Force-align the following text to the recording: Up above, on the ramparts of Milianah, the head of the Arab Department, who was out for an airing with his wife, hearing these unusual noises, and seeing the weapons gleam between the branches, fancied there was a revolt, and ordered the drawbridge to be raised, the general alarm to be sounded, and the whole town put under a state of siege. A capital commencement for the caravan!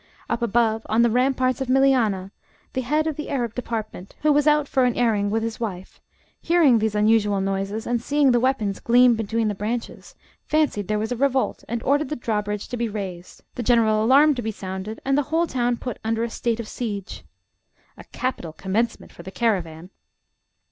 Up 0.27 0.41
above, 0.41 0.81
on 0.89 1.03
the 1.03 1.11
ramparts 1.11 1.61
of 1.61 1.67
Milianah, 1.69 2.31
the 2.73 2.81
head 2.81 3.05
of 3.05 3.17
the 3.17 3.29
Arab 3.29 3.53
Department, 3.53 4.15
who 4.23 4.31
was 4.33 4.47
out 4.47 4.67
for 4.67 4.83
an 4.85 4.95
airing 4.95 5.29
with 5.29 5.43
his 5.43 5.59
wife, 5.59 6.01
hearing 6.41 6.79
these 6.79 6.95
unusual 6.95 7.39
noises, 7.39 7.85
and 7.85 8.01
seeing 8.01 8.31
the 8.31 8.39
weapons 8.39 8.79
gleam 8.79 9.13
between 9.13 9.47
the 9.47 9.53
branches, 9.53 10.15
fancied 10.43 10.87
there 10.87 10.97
was 10.97 11.11
a 11.11 11.15
revolt, 11.15 11.63
and 11.67 11.83
ordered 11.83 12.09
the 12.09 12.15
drawbridge 12.15 12.67
to 12.69 12.77
be 12.77 12.89
raised, 12.89 13.43
the 13.53 13.61
general 13.61 14.03
alarm 14.03 14.33
to 14.33 14.41
be 14.41 14.49
sounded, 14.49 14.99
and 15.05 15.15
the 15.19 15.29
whole 15.29 15.45
town 15.45 15.77
put 15.77 15.99
under 16.03 16.23
a 16.23 16.31
state 16.31 16.59
of 16.59 16.67
siege. 16.67 17.23
A 17.95 18.03
capital 18.05 18.53
commencement 18.53 19.11
for 19.13 19.21
the 19.21 19.29
caravan! 19.29 19.91